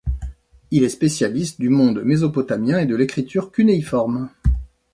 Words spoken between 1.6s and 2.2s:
monde